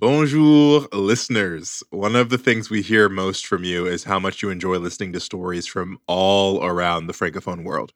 [0.00, 1.82] Bonjour, listeners.
[1.90, 5.12] One of the things we hear most from you is how much you enjoy listening
[5.12, 7.92] to stories from all around the Francophone world.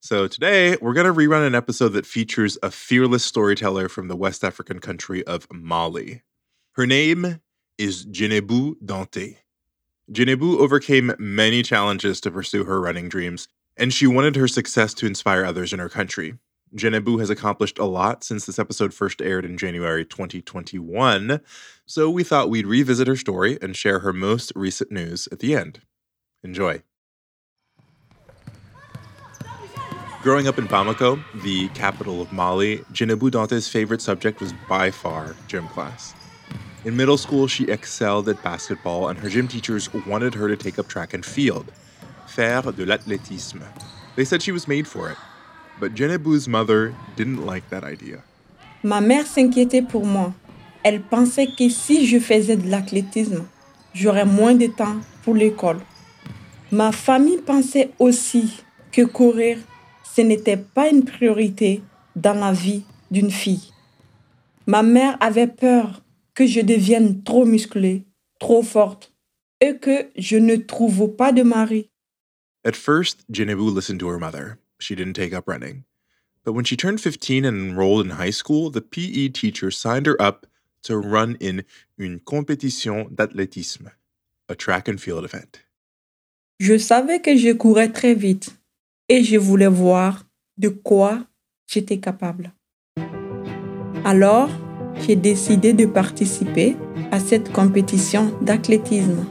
[0.00, 4.16] So today, we're going to rerun an episode that features a fearless storyteller from the
[4.16, 6.24] West African country of Mali.
[6.72, 7.40] Her name
[7.78, 9.36] is Djenebou Dante.
[10.10, 15.06] Djenebou overcame many challenges to pursue her running dreams, and she wanted her success to
[15.06, 16.34] inspire others in her country.
[16.74, 21.40] Djenebou has accomplished a lot since this episode first aired in January 2021,
[21.86, 25.54] so we thought we'd revisit her story and share her most recent news at the
[25.54, 25.80] end.
[26.42, 26.82] Enjoy.
[30.22, 35.36] Growing up in Bamako, the capital of Mali, Djenebou Dante's favorite subject was by far
[35.46, 36.14] gym class.
[36.84, 40.80] In middle school, she excelled at basketball, and her gym teachers wanted her to take
[40.80, 41.70] up track and field,
[42.26, 43.62] faire de l'athlétisme.
[44.16, 45.16] They said she was made for it.
[45.78, 48.22] But Djenebou's mother didn't like that idea.
[48.82, 50.32] Ma mère s'inquiétait pour moi.
[50.82, 53.44] Elle pensait que si je faisais de l'athlétisme,
[53.92, 55.80] j'aurais moins de temps pour l'école.
[56.70, 59.58] Ma famille pensait aussi que courir,
[60.14, 61.82] ce n'était pas une priorité
[62.14, 63.72] dans la vie d'une fille.
[64.66, 66.02] Ma mère avait peur
[66.34, 68.04] que je devienne trop musclée,
[68.38, 69.12] trop forte,
[69.60, 71.90] et que je ne trouve pas de mari.
[72.64, 74.58] At first, Djenebou listened to her mother.
[74.78, 75.84] She didn't take up running.
[76.44, 80.20] But when she turned 15 and enrolled in high school, the PE teacher signed her
[80.20, 80.46] up
[80.84, 81.64] to run in
[81.98, 83.90] une compétition d'athlétisme,
[84.48, 85.60] a track and field event.
[86.60, 88.56] Je savais que je courais très vite
[89.08, 90.24] et je voulais voir
[90.56, 91.26] de quoi
[91.66, 92.52] j'étais capable.
[94.04, 94.48] Alors,
[95.00, 96.76] j'ai décidé de participer
[97.10, 99.26] à cette compétition d'athlétisme.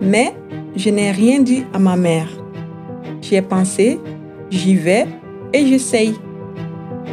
[0.00, 0.34] Mais
[0.76, 2.28] je n'ai rien dit à ma mère.
[3.20, 3.98] J'ai pensé
[4.50, 5.06] J'y vais
[5.52, 6.14] et j'essaye.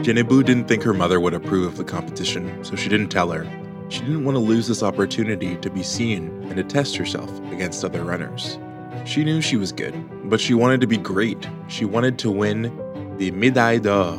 [0.04, 3.46] Djenebou didn't think her mother would approve of the competition, so she didn't tell her.
[3.90, 7.84] She didn't want to lose this opportunity to be seen and to test herself against
[7.84, 8.58] other runners.
[9.06, 9.94] She knew she was good,
[10.30, 11.48] but she wanted to be great.
[11.68, 12.72] She wanted to win
[13.18, 14.18] the médaille d'or,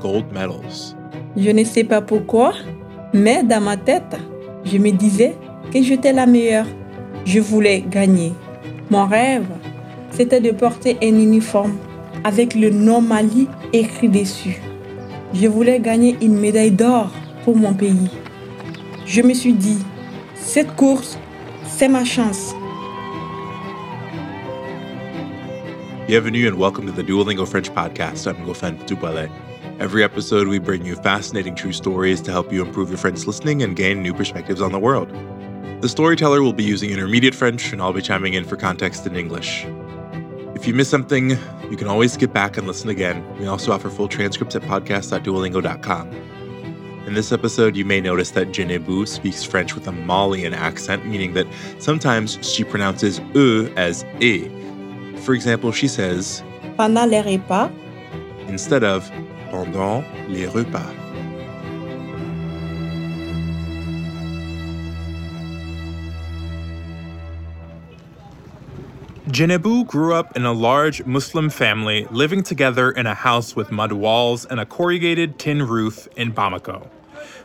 [0.00, 0.94] gold medals.
[1.36, 2.54] Je ne sais pas pourquoi,
[3.12, 4.16] mais dans ma tête,
[4.64, 5.34] je me disais
[5.72, 6.66] que j'étais la meilleure.
[7.24, 8.32] Je voulais gagner.
[8.90, 9.46] Mon rêve,
[10.10, 11.76] c'était de porter un uniforme
[12.24, 14.56] avec le nom Mali écrit dessus.
[15.34, 17.10] Je voulais gagner une médaille d'or
[17.44, 18.08] pour mon pays.
[19.06, 19.78] Je me suis dit,
[20.34, 21.18] cette course,
[21.66, 22.54] c'est ma chance.
[26.08, 28.26] Bienvenue and welcome to the Duolingo French podcast.
[28.26, 29.28] I'm Gofen Tupale.
[29.78, 33.62] Every episode, we bring you fascinating true stories to help you improve your French listening
[33.62, 35.08] and gain new perspectives on the world.
[35.80, 39.16] The storyteller will be using intermediate French, and I'll be chiming in for context in
[39.16, 39.66] English.
[40.64, 41.36] If you miss something,
[41.70, 43.22] you can always skip back and listen again.
[43.38, 46.10] We also offer full transcripts at podcast.duolingo.com.
[47.06, 51.34] In this episode, you may notice that Djenebou speaks French with a Malian accent, meaning
[51.34, 51.46] that
[51.78, 54.48] sometimes she pronounces E as E.
[55.18, 56.42] For example, she says,
[56.78, 57.70] Pendant les repas,
[58.48, 59.10] instead of
[59.50, 61.03] pendant les repas.
[69.34, 73.90] Djenebou grew up in a large Muslim family living together in a house with mud
[73.90, 76.86] walls and a corrugated tin roof in Bamako.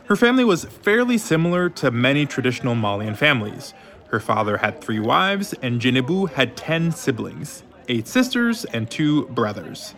[0.04, 3.74] Her family was fairly similar to many traditional Malian families.
[4.06, 9.96] Her father had three wives, and Djenebou had 10 siblings eight sisters and two brothers.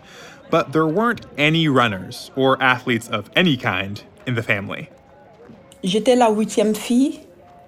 [0.49, 4.89] But there weren't any runners or athletes of any kind in the family.
[5.85, 7.21] J'étais la huitième fille,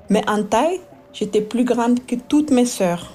[0.08, 0.80] mais en taille,
[1.12, 3.13] j'étais plus grande que toutes mes sœurs.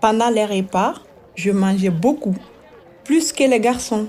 [0.00, 0.94] Pendant les repas,
[1.34, 2.36] je mangeais beaucoup,
[3.04, 4.08] plus que les garçons.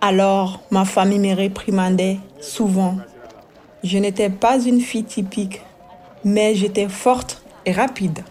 [0.00, 2.96] Alors, ma famille me réprimandait souvent.
[3.82, 5.62] Je n'étais pas une fille typique,
[6.24, 8.24] mais j'étais forte et rapide.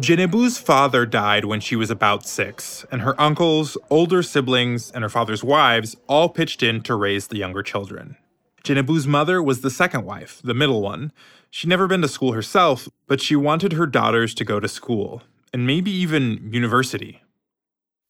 [0.00, 5.10] Djenebou's father died when she was about six, and her uncles, older siblings, and her
[5.10, 8.16] father's wives all pitched in to raise the younger children.
[8.64, 11.12] Djenebou's mother was the second wife, the middle one.
[11.50, 15.22] She'd never been to school herself, but she wanted her daughters to go to school,
[15.52, 17.20] and maybe even university.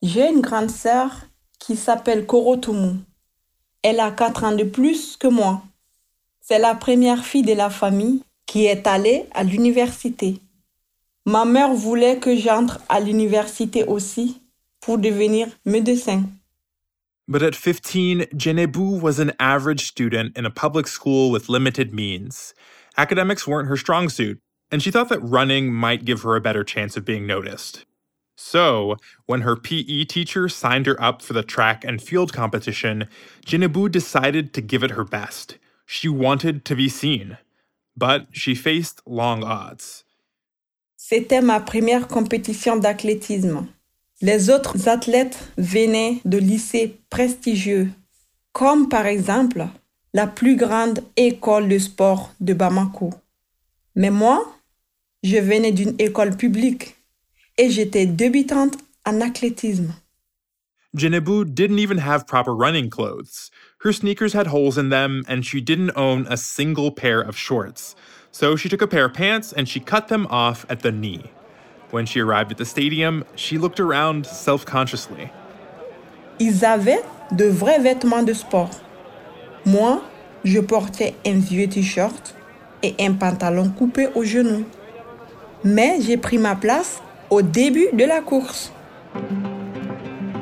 [0.03, 1.11] J'ai une grande sœur
[1.59, 3.01] qui s'appelle Korotumu.
[3.83, 5.63] Elle a quatre ans de plus que moi.
[6.41, 10.41] C'est la première fille de la famille qui est allée à l'université.
[11.27, 14.41] Ma mère voulait que j'entre à l'université aussi
[14.81, 16.25] pour devenir médecin.
[17.31, 22.55] But at 15, Djenebou was an average student in a public school with limited means.
[22.97, 24.41] Academics weren't her strong suit,
[24.73, 27.85] and she thought that running might give her a better chance of being noticed.
[28.37, 28.97] So,
[29.27, 33.07] when her PE teacher signed her up for the track and field competition,
[33.47, 35.57] Djenebou decided to give it her best.
[35.87, 37.39] She wanted to be seen,
[37.97, 40.03] but she faced long odds.
[40.99, 43.69] C'était ma première compétition d'athlétisme.
[44.23, 47.91] Les autres athlètes venaient de lycées prestigieux,
[48.53, 49.67] comme par exemple
[50.13, 53.15] la plus grande école de sport de Bamako.
[53.95, 54.45] Mais moi,
[55.23, 56.97] je venais d'une école publique
[57.57, 58.77] et j'étais débutante
[59.07, 59.95] en athlétisme.
[60.95, 63.51] Jinebu didn't even have proper running clothes.
[63.85, 67.95] Her sneakers had holes in them, and she didn't own a single pair of shorts.
[68.33, 71.31] So she took a pair of pants and she cut them off at the knee.
[71.91, 75.31] When she arrived at the stadium, she looked around self consciously.
[76.39, 78.71] Ils avaient de vrais vêtements de sport.
[79.67, 80.01] Moi,
[80.45, 82.35] je portais un vieux t-shirt
[82.83, 84.65] et un pantalon coupé au genou.
[85.65, 88.73] Mais j'ai pris ma place au début de la course.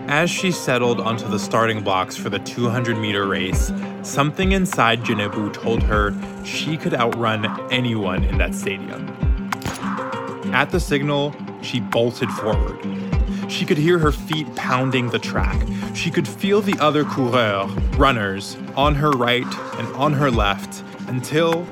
[0.07, 3.73] As she settled onto the starting blocks for the 200 meter race,
[4.03, 9.28] something inside Djenebou told her she could outrun anyone in that stadium.
[10.53, 12.79] At the signal, she bolted forward.
[13.49, 15.57] She could hear her feet pounding the track.
[15.95, 19.47] She could feel the other coureurs, runners, on her right
[19.79, 21.67] and on her left until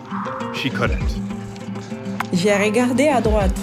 [0.54, 1.16] she couldn't.
[2.32, 3.58] J'ai regardé à droite.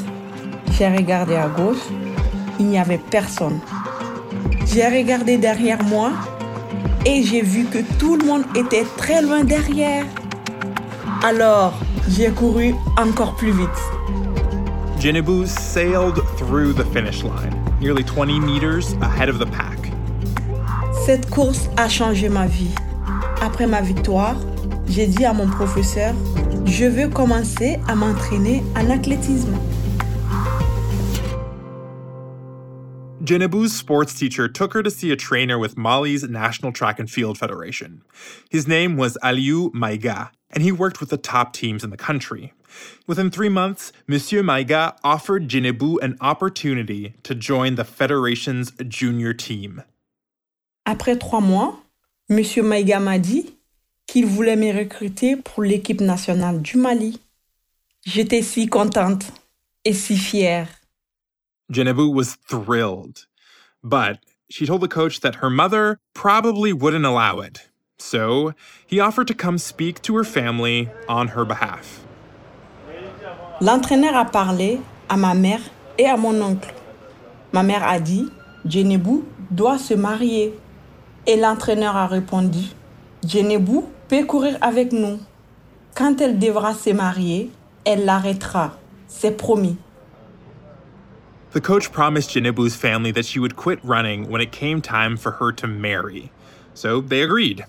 [0.71, 1.85] J'ai regardé à gauche.
[2.59, 3.59] Il n'y avait personne.
[4.65, 6.11] J'ai regardé derrière moi
[7.05, 10.05] et j'ai vu que tout le monde était très loin derrière.
[11.23, 11.73] Alors,
[12.09, 13.69] j'ai couru encore plus vite.
[15.03, 17.51] Djenebou sailed through the finish line,
[17.81, 19.77] nearly 20 meters ahead of the pack.
[21.05, 22.73] Cette course a changé ma vie.
[23.41, 24.37] Après ma victoire,
[24.87, 26.13] j'ai dit à mon professeur,
[26.65, 29.57] je veux commencer à m'entraîner en athlétisme.
[33.25, 37.37] Djenebou's sports teacher took her to see a trainer with Mali's National Track and Field
[37.37, 38.03] Federation.
[38.49, 42.53] His name was Aliou Maïga, and he worked with the top teams in the country.
[43.07, 49.83] Within three months, Monsieur Maïga offered Djenebou an opportunity to join the Federation's junior team.
[50.85, 51.79] Après trois mois,
[52.29, 53.53] Monsieur Maïga m'a dit
[54.07, 57.19] qu'il voulait me recruter pour l'équipe nationale du Mali.
[58.05, 59.31] J'étais si contente
[59.85, 60.67] et si fière.
[61.71, 63.25] Djenebou was thrilled,
[63.83, 67.69] but she told the coach that her mother probably wouldn't allow it.
[67.97, 68.53] So
[68.85, 72.05] he offered to come speak to her family on her behalf.
[73.63, 75.61] L'entraîneur a parlé à ma mère
[75.97, 76.73] et à mon oncle.
[77.53, 78.27] Ma mère a dit,
[78.65, 80.53] Djenebou doit se marier.
[81.27, 82.59] Et l'entraîneur a répondu,
[83.25, 85.17] Djenebou peut courir avec nous.
[85.95, 87.51] Quand elle devra se marier,
[87.85, 88.71] elle l'arrêtera.
[89.07, 89.77] C'est promis.
[91.53, 95.31] The coach promised Jinebu's family that she would quit running when it came time for
[95.39, 96.31] her to marry.
[96.73, 97.63] So they agreed.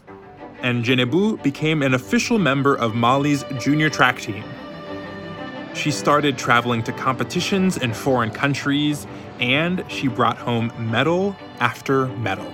[0.60, 4.42] And Jinebu became an official member of Mali's junior track team.
[5.74, 9.06] She started traveling to competitions in foreign countries,
[9.40, 12.46] and she brought home medal after medal.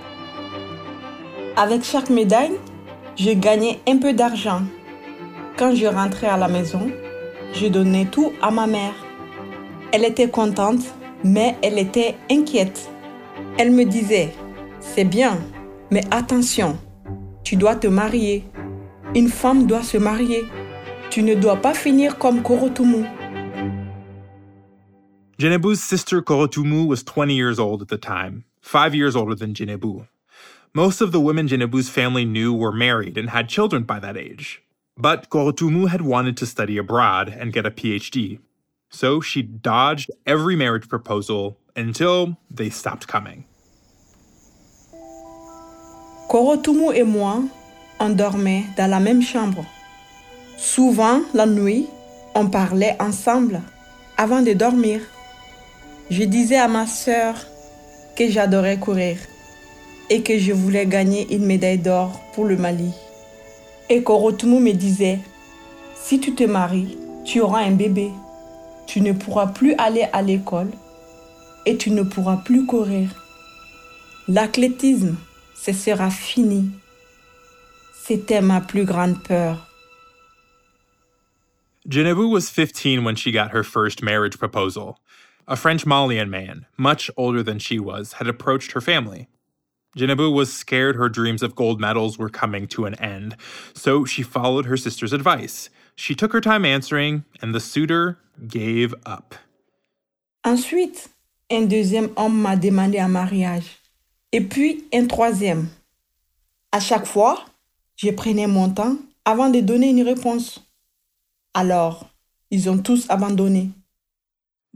[1.55, 2.57] Avec chaque médaille,
[3.15, 4.63] je gagnais un peu d'argent.
[5.55, 6.91] Quand je rentrais à la maison,
[7.53, 8.95] je donnais tout à ma mère.
[9.91, 10.81] Elle était contente,
[11.23, 12.89] mais elle était inquiète.
[13.57, 14.33] Elle me disait,
[14.79, 15.37] c'est bien,
[15.91, 16.77] mais attention,
[17.43, 18.43] tu dois te marier.
[19.13, 20.43] Une femme doit se marier.
[21.11, 23.05] Tu ne dois pas finir comme Korotumu.
[25.37, 30.07] Djenebou's sister Korotumu was 20 years old at the time, five years older than Djenebou.
[30.73, 34.63] Most of the women Djenebou's family knew were married and had children by that age.
[34.95, 38.39] But Korotumu had wanted to study abroad and get a PhD.
[38.89, 43.43] So she dodged every marriage proposal until they stopped coming.
[46.29, 47.49] Korotumu et moi,
[47.99, 49.65] on dormait dans la même chambre.
[50.63, 51.87] Souvent, la nuit,
[52.35, 53.61] on parlait ensemble
[54.15, 55.01] avant de dormir.
[56.11, 57.33] Je disais à ma sœur
[58.15, 59.17] que j'adorais courir
[60.11, 62.93] et que je voulais gagner une médaille d'or pour le Mali.
[63.89, 65.17] Et Korotumu me disait,
[65.95, 68.11] si tu te maries, tu auras un bébé.
[68.85, 70.69] Tu ne pourras plus aller à l'école
[71.65, 73.09] et tu ne pourras plus courir.
[74.27, 75.15] L'athlétisme,
[75.55, 76.69] ce sera fini.
[78.05, 79.70] C'était ma plus grande peur.
[81.89, 84.99] Djenebou was 15 when she got her first marriage proposal.
[85.47, 89.27] A French Malian man, much older than she was, had approached her family.
[89.97, 93.35] Djenebou was scared her dreams of gold medals were coming to an end,
[93.73, 95.69] so she followed her sister's advice.
[95.95, 99.35] She took her time answering, and the suitor gave up.
[100.45, 101.09] Ensuite,
[101.49, 103.79] un deuxième homme m'a demandé un mariage.
[104.31, 105.69] Et puis un troisième.
[106.71, 107.43] À chaque fois,
[107.97, 110.59] je prenais mon temps avant de donner une réponse.
[111.53, 112.09] Alors,
[112.49, 113.71] ils ont tous abandonné.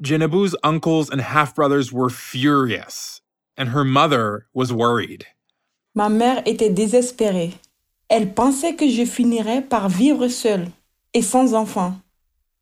[0.01, 3.22] Jenebu's uncles and half brothers were furious,
[3.58, 5.25] and her mother was worried.
[5.96, 7.53] Ma mère était désespérée.
[8.10, 10.67] Elle pensait que je finirais par vivre seule
[11.13, 11.96] et sans enfant.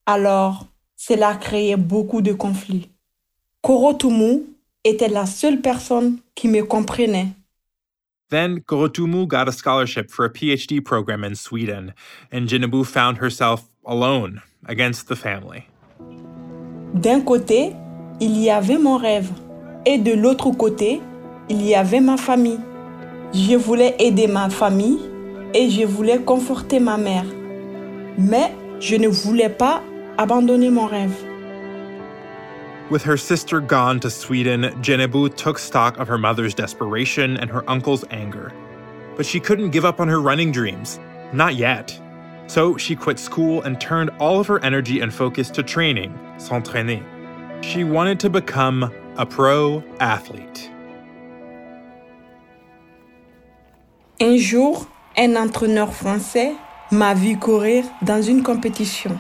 [0.06, 2.90] Alors, cela créait beaucoup de conflits.
[3.62, 4.44] Korotumu
[4.84, 7.30] était la seule personne qui me comprenait.
[8.30, 11.94] Then Korotumu got a scholarship for a PhD program in Sweden,
[12.32, 15.68] and Jinebu found herself alone against the family.
[16.94, 17.74] D'un côté,
[18.20, 19.32] il y avait mon rêve,
[19.86, 21.02] et de l'autre côté,
[21.50, 22.60] il y avait ma famille.
[23.34, 25.00] Je voulais aider ma famille
[25.54, 27.26] et je voulais conforter ma mère.
[28.18, 29.82] Mais je ne voulais pas
[30.18, 31.16] abandonner mon rêve.
[32.92, 37.64] With her sister gone to Sweden, Djenebou took stock of her mother's desperation and her
[37.68, 38.52] uncle's anger.
[39.18, 41.00] But she couldn't give up on her running dreams.
[41.34, 42.00] Not yet.
[42.48, 47.04] So she quit school and turned all of her energy and focus to training, s'entraîner.
[47.64, 50.70] She wanted to become a pro athlete.
[54.20, 56.56] Un jour, un entraîneur français
[56.92, 59.20] m'a vu courir dans une compétition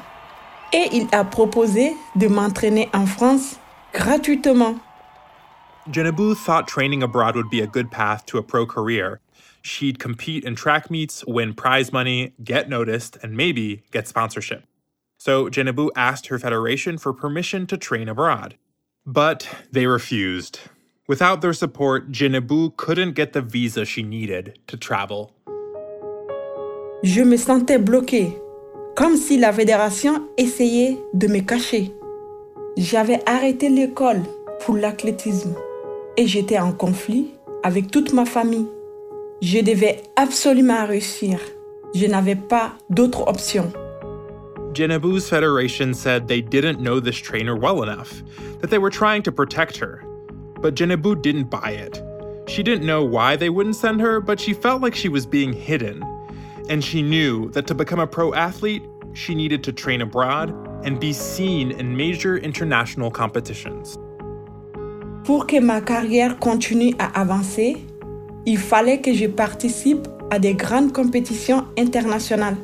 [0.72, 3.60] et il a proposé de m'entraîner en France
[3.94, 4.80] gratuitement.
[5.89, 9.20] Djenebou thought training abroad would be a good path to a pro career.
[9.61, 14.65] She'd compete in track meets, win prize money, get noticed, and maybe get sponsorship.
[15.17, 18.55] So Djenebou asked her federation for permission to train abroad.
[19.05, 20.59] But they refused.
[21.07, 25.31] Without their support, Djenebou couldn't get the visa she needed to travel.
[27.03, 28.33] Je me sentais bloquée,
[28.95, 31.91] comme si la fédération essayait de me cacher.
[32.77, 34.23] J'avais arrêté l'école
[34.61, 35.55] pour l'athlétisme
[36.15, 37.31] et j'étais en conflit
[37.63, 38.67] avec toute ma famille.
[39.43, 41.38] Je devais absolument réussir.
[41.93, 43.73] Je n'avais pas d'autre option.
[44.73, 48.23] Djenebou's federation said they didn't know this trainer well enough,
[48.62, 50.01] that they were trying to protect her.
[50.62, 52.01] But Djenebou didn't buy it.
[52.47, 55.51] She didn't know why they wouldn't send her, but she felt like she was being
[55.51, 56.01] hidden.
[56.69, 61.01] And she knew that to become a pro athlete, she needed to train abroad and
[61.01, 63.97] be seen in major international competitions.
[65.25, 67.85] Pour que ma carrière continue à avancer,
[68.45, 72.57] il fallait que je participe à des grandes compétitions internationales.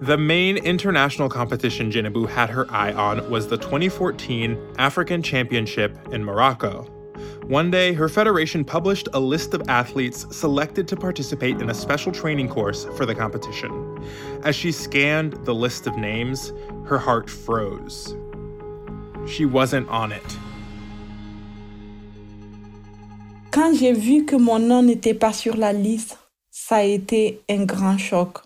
[0.00, 6.24] The main international competition Djenebou had her eye on was the 2014 African Championship in
[6.24, 6.86] Morocco.
[7.48, 12.12] One day, her federation published a list of athletes selected to participate in a special
[12.12, 13.70] training course for the competition.
[14.44, 16.52] As she scanned the list of names,
[16.84, 18.16] her heart froze.
[19.26, 20.38] She wasn't on it.
[23.58, 26.16] Quand j'ai vu que mon nom n'était pas sur la liste,
[26.48, 28.38] ça a été un grand choc.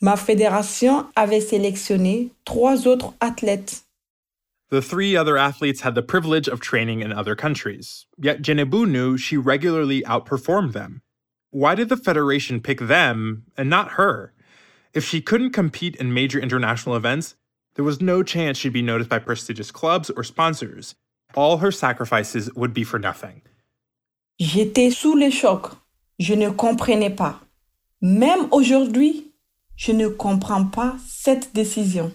[0.00, 3.82] Ma fédération avait sélectionné trois autres athlètes.
[4.70, 9.16] The three other athletes had the privilege of training in other countries, yet Djenebou knew
[9.16, 11.02] she regularly outperformed them.
[11.50, 14.34] Why did the Federation pick them and not her?
[14.92, 17.34] If she couldn't compete in major international events,
[17.74, 20.94] there was no chance she'd be noticed by prestigious clubs or sponsors.
[21.34, 23.42] All her sacrifices would be for nothing.
[24.40, 25.66] J'étais sous le choc.
[26.18, 27.40] Je ne comprenais pas.
[28.02, 29.32] Même aujourd'hui,
[29.76, 32.10] je ne comprends pas cette décision.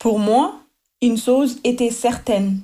[0.00, 0.60] Pour moi,
[1.00, 2.60] une chose était certaine.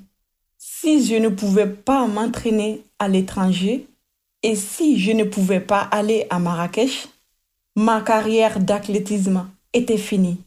[0.59, 3.87] Si je ne pouvais pas m'entraîner à l'étranger
[4.43, 7.09] et si je ne pouvais pas aller à Marrakech,
[7.77, 10.39] ma carrière d'athlétisme était finie.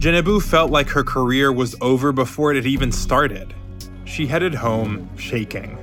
[0.00, 3.54] Jenebu felt like her career was over before it had even started.
[4.06, 5.76] She headed home, shaking.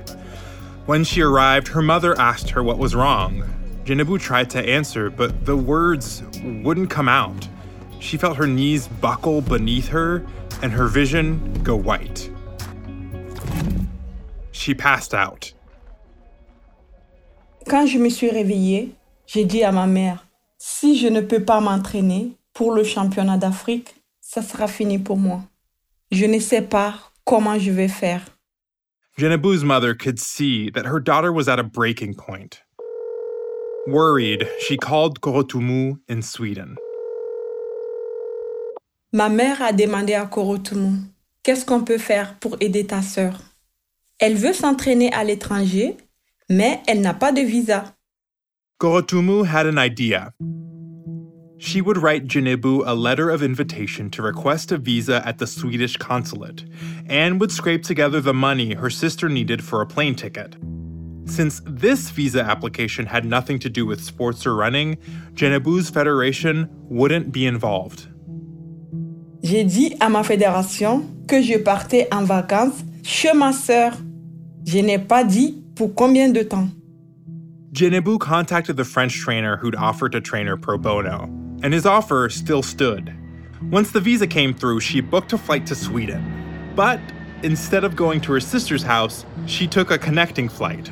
[0.86, 3.44] When she arrived, her mother asked her what was wrong.
[3.84, 7.48] Djenebou tried to answer, but the words wouldn't come out.
[8.00, 10.24] She felt her knees buckle beneath her
[10.62, 12.30] and her vision go white.
[14.52, 15.52] She passed out.
[17.68, 18.94] Quand je me suis réveillée,
[19.26, 20.26] j'ai dit à ma mère,
[20.58, 25.42] si je ne peux pas m'entraîner pour le championnat d'Afrique, ça sera fini pour moi.
[26.10, 28.22] Je ne sais pas comment je vais faire.
[29.18, 32.62] Jenebu's mother could see that her daughter was at a breaking point.
[33.86, 36.76] Worried, she called Korotumu in Sweden.
[39.12, 40.98] Ma mère a demandé à Korotumu,
[41.44, 43.38] qu'est-ce qu'on peut faire pour aider ta sœur?
[44.18, 45.96] Elle veut s'entraîner à l'étranger,
[46.48, 47.84] mais elle n'a pas de visa.
[48.78, 50.32] Korotumu had an idea.
[51.64, 55.96] She would write Djenebou a letter of invitation to request a visa at the Swedish
[55.96, 56.62] consulate
[57.06, 60.56] and would scrape together the money her sister needed for a plane ticket.
[61.24, 64.98] Since this visa application had nothing to do with sports or running,
[65.32, 68.08] Djenebou's federation wouldn't be involved.
[69.42, 73.96] J'ai dit à ma fédération que je partais en vacances chez ma sœur.
[74.66, 76.68] Je n'ai pas dit pour combien de temps.
[77.72, 81.28] Djenebou contacted the French trainer who'd offered to train her pro bono,
[81.64, 83.12] and his offer still stood.
[83.70, 86.22] Once the visa came through, she booked a flight to Sweden.
[86.76, 87.00] But
[87.42, 90.90] instead of going to her sister's house, she took a connecting flight.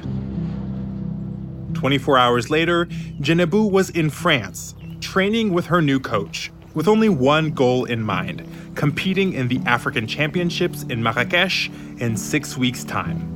[1.75, 2.87] 24 hours later,
[3.21, 8.49] Djenebou was in France, training with her new coach, with only one goal in mind
[8.75, 11.69] competing in the African Championships in Marrakech
[12.01, 13.29] in six weeks' time.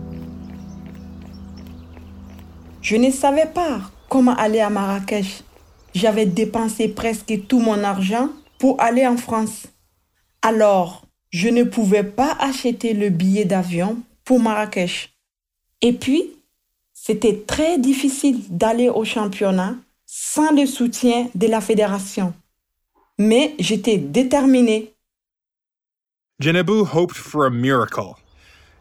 [2.81, 5.43] Je ne savais pas comment aller à Marrakech.
[5.97, 9.63] J'avais dépensé presque tout mon argent pour aller en France.
[10.43, 15.17] Alors, je ne pouvais pas acheter le billet d'avion pour Marrakech.
[15.81, 16.23] Et puis,
[16.93, 19.75] c'était très difficile d'aller au championnat
[20.05, 22.35] sans le soutien de la fédération.
[23.19, 24.93] Mais j'étais déterminée.
[26.41, 28.17] Djenebou hoped for a miracle.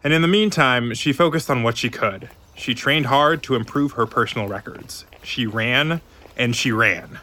[0.04, 2.28] And in the meantime, she focused on what she could.
[2.58, 5.06] She trained hard to improve her personal records.
[5.24, 6.02] She ran
[6.38, 7.20] and she ran.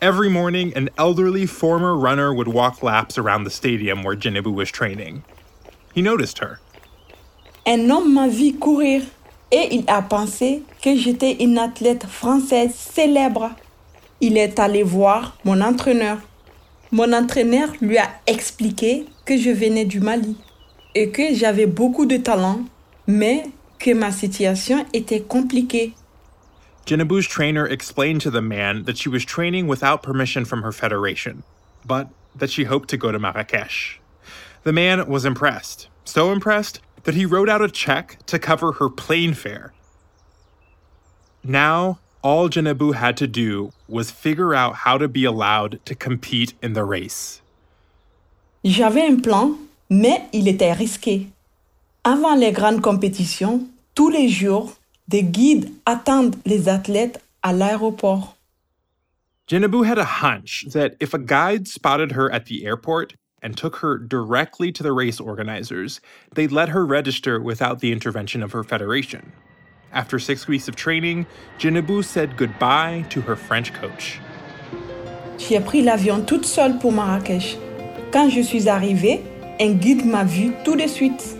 [0.00, 4.70] Every morning, an elderly former runner would walk laps around the stadium where Djenebou was
[4.70, 5.22] training.
[5.94, 6.58] He noticed her.
[7.64, 9.02] Un homme m'a vu courir
[9.52, 13.50] et il a pensé que j'étais une athlète française célèbre.
[14.20, 16.18] Il est allé voir mon entraîneur.
[16.90, 20.36] Mon entraîneur lui a expliqué que je venais du Mali
[20.94, 22.60] et que j'avais beaucoup de talent,
[23.06, 23.44] mais
[23.78, 25.92] que ma situation était compliquée.
[26.86, 31.44] Djenebou's trainer explained to the man that she was training without permission from her federation,
[31.84, 34.00] but that she hoped to go to Marrakesh.
[34.64, 38.88] The man was impressed, so impressed that he wrote out a check to cover her
[38.88, 39.72] plane fare.
[41.44, 46.54] Now, all Djenebou had to do was figure out how to be allowed to compete
[46.62, 47.40] in the race.
[48.64, 49.58] J'avais un plan,
[49.90, 51.26] mais il était risqué.
[52.04, 54.76] Avant les grandes compétitions, tous les jours,
[55.12, 58.38] des guides attendent les athlètes à l'aéroport.
[59.46, 63.76] Djenebou had a hunch that if a guide spotted her at the airport and took
[63.76, 66.00] her directly to the race organizers,
[66.34, 69.32] they'd let her register without the intervention of her federation.
[69.92, 71.26] After six weeks of training,
[71.58, 74.18] Djenebou said goodbye to her French coach.
[75.36, 77.58] J'ai pris l'avion toute seule pour Marrakech.
[78.12, 79.20] Quand je suis arrivée,
[79.60, 81.36] un guide m'a vue tout de suite.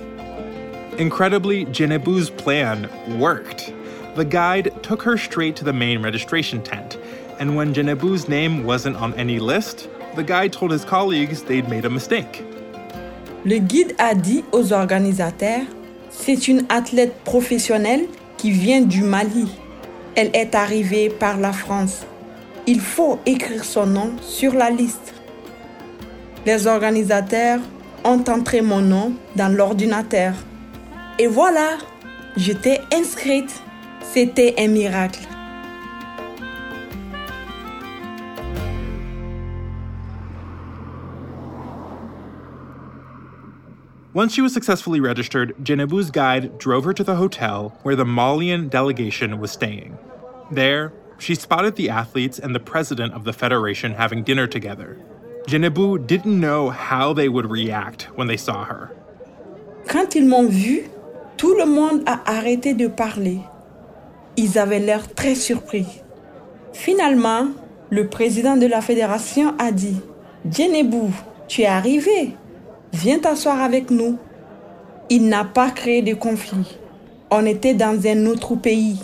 [0.98, 3.72] Incredibly, Djenebou's plan worked.
[4.14, 6.98] The guide took her straight to the main registration tent,
[7.40, 11.86] and when Djenebou's name wasn't on any list, the guide told his colleagues they'd made
[11.86, 12.44] a mistake.
[13.44, 15.64] Le guide a dit aux organisateurs,
[16.10, 19.48] c'est une athlète professionnelle qui vient du Mali.
[20.14, 22.04] Elle est arrivée par la France.
[22.66, 25.14] Il faut écrire son nom sur la liste.
[26.44, 27.60] Les organisateurs
[28.04, 30.34] ont entré mon nom dans l'ordinateur.
[31.22, 31.78] Et voilà,
[32.36, 33.62] j'étais inscrite.
[34.00, 35.20] C'était un miracle.
[44.12, 48.68] Once she was successfully registered, Djenebou's guide drove her to the hotel where the Malian
[48.68, 49.96] delegation was staying.
[50.50, 54.98] There, she spotted the athletes and the president of the federation having dinner together.
[55.46, 58.90] Djenebou didn't know how they would react when they saw her.
[59.86, 60.88] Quand ils m'ont vue,
[61.42, 63.38] tout le monde a arrêté de parler.
[64.36, 65.88] Ils avaient l'air très surpris.
[66.72, 67.48] Finalement,
[67.90, 69.96] le président de la fédération a dit
[70.48, 71.10] Djenebou,
[71.48, 72.36] tu es arrivé.
[72.92, 74.18] Viens t'asseoir avec nous.
[75.10, 76.78] Il n'a pas créé de conflit.
[77.32, 79.00] On était dans un autre pays.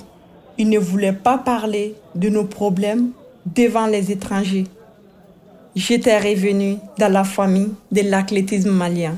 [0.59, 3.11] Il ne voulait pas parler de nos problèmes
[3.47, 4.69] devant les étrangers.
[5.75, 9.17] J'étais revenue dans la famille de l'athlétisme malien.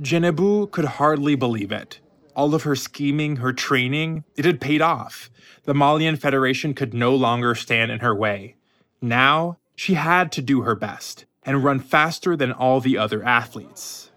[0.00, 2.00] Djenebou could hardly believe it.
[2.34, 5.30] All of her scheming, her training, it had paid off.
[5.64, 8.56] The Malian Federation could no longer stand in her way.
[9.00, 14.10] Now, she had to do her best and run faster than all the other athletes.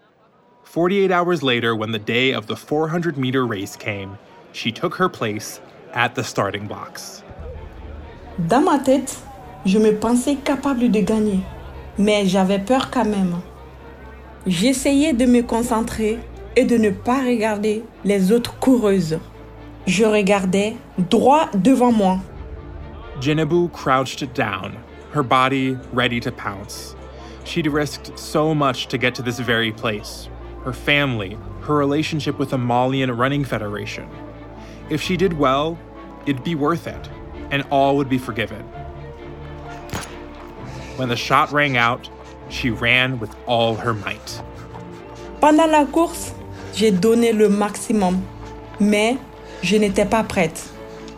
[0.64, 4.18] 48 hours later, when the day of the 400 meter race came,
[4.52, 5.60] she took her place
[5.92, 7.22] at the starting blocks.
[8.48, 9.16] Dans ma tête,
[9.64, 11.40] je me pensais capable de gagner,
[11.96, 13.42] mais j'avais peur quand même.
[14.46, 16.18] J'essayais de me concentrer
[16.56, 19.18] et de ne pas regarder les autres coureuses.
[19.86, 22.18] Je regardais droit devant moi.
[23.20, 24.76] Djenebou crouched down,
[25.12, 26.94] her body ready to pounce.
[27.44, 30.28] She'd risked so much to get to this very place.
[30.68, 34.08] her family, her relationship with the Malian Running Federation.
[34.90, 35.78] If she did well,
[36.26, 37.08] it'd be worth it,
[37.50, 38.62] and all would be forgiven.
[40.96, 42.10] When the shot rang out,
[42.48, 44.42] she ran with all her might.
[45.40, 46.32] Pendant la course,
[46.74, 48.20] j'ai donné le maximum,
[48.80, 49.16] mais
[49.62, 50.70] je n'étais pas prête.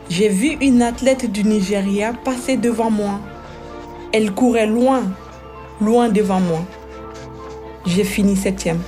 [0.08, 3.20] J'ai vu une athlète du Nigeria passer devant moi.
[4.12, 5.04] Elle courait loin,
[5.80, 6.60] loin devant moi.
[7.86, 8.80] J'ai fini septième.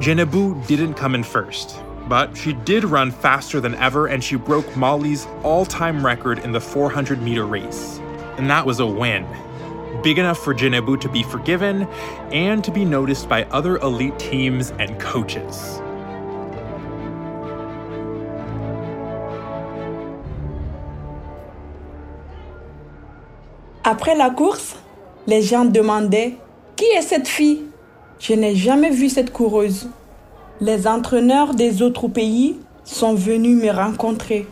[0.00, 1.76] Djenebou didn't come in first,
[2.08, 6.52] but she did run faster than ever and she broke Mali's all time record in
[6.52, 8.00] the 400 meter race.
[8.38, 9.26] And that was a win.
[10.02, 11.86] Big enough for Jenebu to be forgiven
[12.32, 15.80] and to be noticed by other elite teams and coaches.
[23.84, 24.76] Après la course,
[25.26, 26.36] les gens demandaient
[26.76, 27.64] Qui est cette fille?
[28.18, 29.90] Je n'ai jamais vu cette coureuse.
[30.62, 34.46] Les entraîneurs des autres pays sont venus me rencontrer.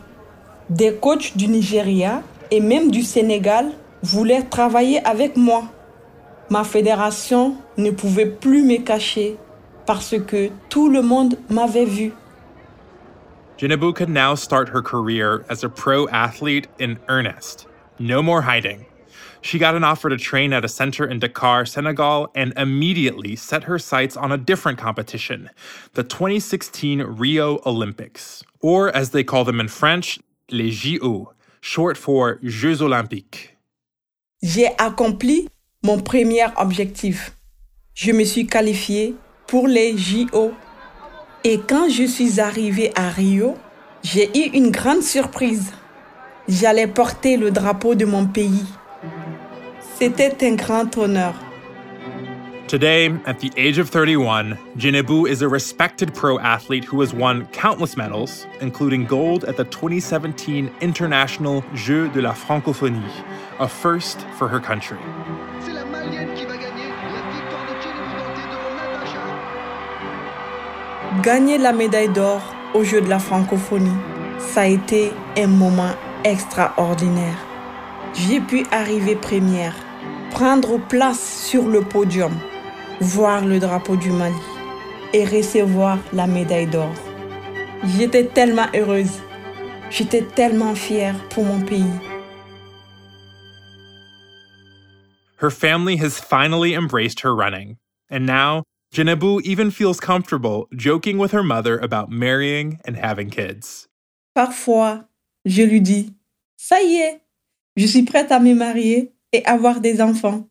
[0.69, 3.71] Des coachs du Nigeria et même du Sénégal
[4.03, 5.63] voulaient travailler avec moi.
[6.49, 9.37] Ma fédération ne pouvait plus me cacher
[9.85, 12.13] parce que tout le monde m'avait vu.
[13.57, 17.67] Djenebou could now start her career as a pro athlete in earnest.
[17.99, 18.85] No more hiding.
[19.41, 23.63] She got an offer to train at a center in Dakar, Senegal, and immediately set
[23.63, 25.49] her sights on a different competition
[25.93, 30.19] the 2016 Rio Olympics, or as they call them in French,
[30.51, 33.49] les JO, short for Jeux Olympiques.
[34.41, 35.49] J'ai accompli
[35.83, 37.33] mon premier objectif.
[37.93, 39.15] Je me suis qualifiée
[39.47, 40.53] pour les JO.
[41.43, 43.55] Et quand je suis arrivée à Rio,
[44.01, 45.73] j'ai eu une grande surprise.
[46.47, 48.65] J'allais porter le drapeau de mon pays.
[49.99, 51.35] C'était un grand honneur.
[52.69, 57.47] Today, at the age of 31, Djenebou is a respected pro athlete who has won
[57.47, 63.11] countless medals, including gold at the 2017 International Jeux de la Francophonie,
[63.57, 64.99] a first for her country.
[65.61, 69.23] C'est la Malienne qui va gagner la victoire de Djenebou Danté devant Natacha.
[71.23, 72.43] Gagner la médaille d'or
[72.75, 73.97] aux Jeux de la francophonie,
[74.37, 77.39] ça a été un moment extraordinaire.
[78.13, 79.73] J'ai pu arriver première,
[80.29, 82.33] prendre place sur le podium,
[83.01, 84.35] voir le drapeau du Mali
[85.13, 86.93] et recevoir la médaille d'or.
[87.97, 89.21] J'étais tellement heureuse.
[89.89, 91.91] J'étais tellement fière pour mon pays.
[95.41, 97.77] Her family has finally embraced her running,
[98.11, 103.87] and now Jinebu even feels comfortable joking with her mother about marrying and having kids.
[104.35, 105.05] Parfois,
[105.45, 106.13] je lui dis,
[106.57, 107.21] ça y est,
[107.77, 110.47] je suis prête à me marier et avoir des enfants.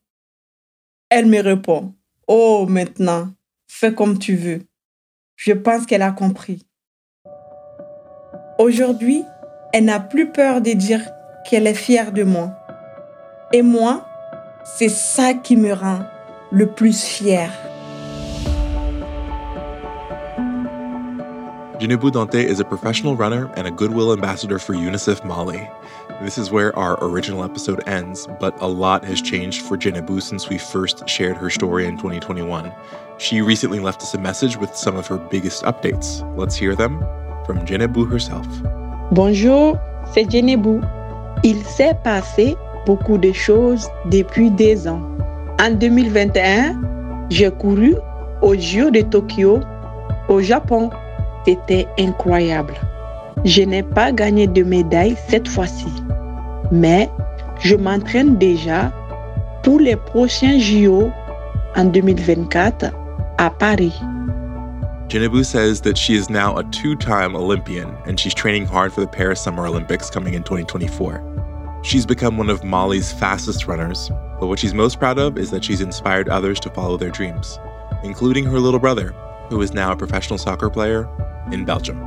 [1.10, 1.94] Elle me répond,
[2.28, 3.28] oh maintenant,
[3.66, 4.62] fais comme tu veux.
[5.36, 6.66] Je pense qu'elle a compris.
[8.58, 9.24] Aujourd'hui,
[9.72, 11.02] elle n'a plus peur de dire
[11.44, 12.54] qu'elle est fière de moi.
[13.52, 14.06] Et moi,
[14.64, 16.00] c'est ça qui me rend
[16.50, 17.67] le plus fière.
[21.78, 25.70] Djenebou Dante is a professional runner and a goodwill ambassador for UNICEF Mali.
[26.20, 30.48] This is where our original episode ends, but a lot has changed for Djenebou since
[30.48, 32.72] we first shared her story in 2021.
[33.18, 36.26] She recently left us a message with some of her biggest updates.
[36.36, 36.98] Let's hear them
[37.46, 38.44] from Djenebou herself.
[39.12, 39.78] Bonjour,
[40.12, 40.82] c'est Djenebou.
[41.44, 45.00] Il s'est passé beaucoup de choses depuis deux ans.
[45.60, 46.74] En 2021,
[47.30, 47.94] j'ai couru
[48.42, 49.60] aux Jeux de Tokyo
[50.28, 50.90] au Japon.
[51.44, 52.74] C'était incroyable.
[53.44, 55.86] Je n'ai pas gagné de médaille cette fois-ci,
[56.72, 57.08] mais
[57.60, 58.92] je m'entraîne déjà
[59.62, 61.10] pour les prochains JO
[61.76, 62.86] en 2024
[63.38, 63.94] à Paris.
[65.08, 69.00] Djenebou says that she is now a two time Olympian and she's training hard for
[69.00, 71.80] the Paris Summer Olympics coming in 2024.
[71.82, 75.64] She's become one of Mali's fastest runners, but what she's most proud of is that
[75.64, 77.58] she's inspired others to follow their dreams,
[78.02, 79.14] including her little brother,
[79.48, 81.08] who is now a professional soccer player
[81.52, 81.98] in Belgium.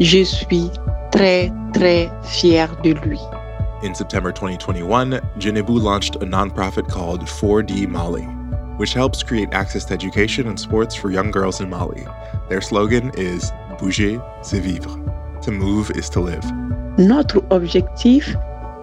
[0.00, 0.70] Je suis
[1.10, 3.18] très, très fière de lui.
[3.82, 8.24] In September 2021, Djenebou launched a nonprofit called 4D Mali,
[8.76, 12.04] which helps create access to education and sports for young girls in Mali.
[12.48, 14.98] Their slogan is Bouger, c'est vivre.
[15.42, 16.44] To move is to live.
[16.98, 18.34] Notre objectif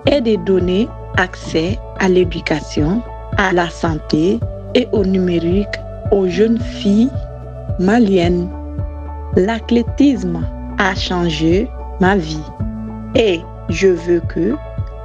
[0.06, 3.02] est de donner accès à l'éducation,
[3.38, 4.40] à la santé
[4.74, 5.68] et au numérique
[6.12, 7.10] aux jeunes filles
[7.80, 8.50] maliennes.
[9.36, 10.46] L'athlétisme
[10.78, 12.44] a changé ma vie
[13.16, 14.56] et je veux que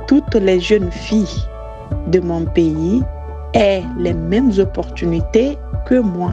[0.06, 1.46] toutes les jeunes filles
[2.08, 3.02] de mon pays
[3.54, 6.32] aient les mêmes opportunités que moi.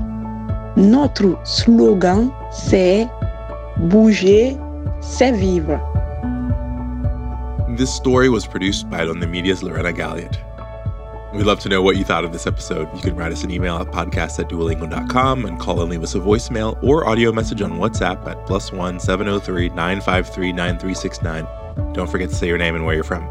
[0.76, 3.08] Notre slogan, c'est
[3.78, 4.58] Bouger,
[5.02, 5.80] c'est vivre.
[7.78, 10.47] This story was produced by Donde Media's Lorena Galliot.
[11.34, 12.94] We'd love to know what you thought of this episode.
[12.96, 16.16] You can write us an email at podcast at duolingo.com and call and leave us
[16.16, 21.94] a voicemail or audio message on WhatsApp at plus one 703 953 9369.
[21.94, 23.30] Don't forget to say your name and where you're from.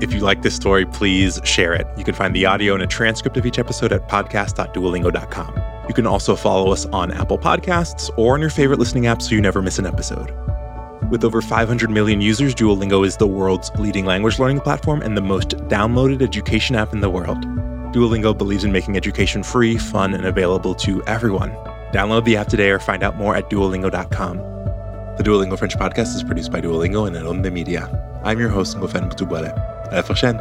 [0.00, 1.86] If you like this story, please share it.
[1.96, 5.62] You can find the audio and a transcript of each episode at podcast.duolingo.com.
[5.88, 9.34] You can also follow us on Apple Podcasts or on your favorite listening app so
[9.34, 10.32] you never miss an episode.
[11.10, 15.20] With over 500 million users, Duolingo is the world's leading language learning platform and the
[15.20, 17.38] most downloaded education app in the world.
[17.92, 21.50] Duolingo believes in making education free, fun, and available to everyone.
[21.92, 24.36] Download the app today or find out more at duolingo.com.
[25.16, 27.90] The Duolingo French podcast is produced by Duolingo and Adonde Media.
[28.24, 29.52] I'm your host, Ngofeen Mputubwele.
[29.90, 30.38] À la prochaine!